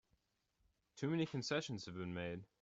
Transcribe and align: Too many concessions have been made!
Too 0.95 1.09
many 1.11 1.27
concessions 1.27 1.85
have 1.85 1.93
been 1.95 2.15
made! 2.15 2.41